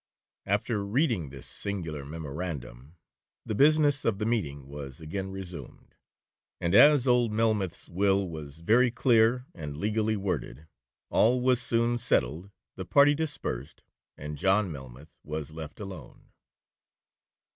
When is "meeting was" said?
4.25-4.99